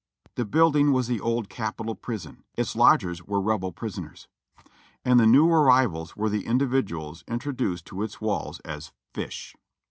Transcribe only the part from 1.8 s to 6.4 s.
Prison; its lodgers were Rebel prisoners, and the new arrivals were